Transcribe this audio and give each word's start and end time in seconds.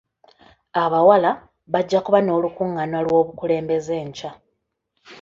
Abawala 0.83 1.31
bajja 1.73 1.99
kuba 2.05 2.19
n'olukungaana 2.23 2.97
lw'obukulembeze 3.05 3.93
enkya. 4.03 4.31